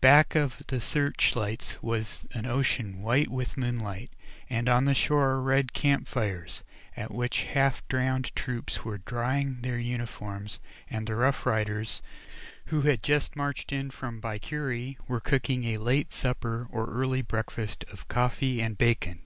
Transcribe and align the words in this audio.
Back 0.00 0.36
of 0.36 0.62
the 0.68 0.78
searchlights 0.78 1.82
was 1.82 2.24
an 2.34 2.46
ocean 2.46 3.02
white 3.02 3.28
with 3.32 3.56
moonlight, 3.56 4.12
and 4.48 4.68
on 4.68 4.84
the 4.84 4.94
shore 4.94 5.40
red 5.42 5.72
camp 5.72 6.06
fires, 6.06 6.62
at 6.96 7.10
which 7.12 7.40
the 7.40 7.46
half 7.48 7.82
drowned 7.88 8.30
troops 8.36 8.84
were 8.84 8.98
drying 8.98 9.60
their 9.62 9.80
uniforms, 9.80 10.60
and 10.88 11.04
the 11.08 11.16
Rough 11.16 11.44
Riders, 11.44 12.00
who 12.66 12.82
had 12.82 13.02
just 13.02 13.34
marched 13.34 13.72
in 13.72 13.90
from 13.90 14.20
Baiquiri, 14.20 14.98
were 15.08 15.18
cooking 15.18 15.64
a 15.64 15.78
late 15.78 16.12
supper, 16.12 16.68
or 16.70 16.84
early 16.86 17.22
breakfast 17.22 17.84
of 17.90 18.06
coffee 18.06 18.60
and 18.62 18.78
bacon. 18.78 19.18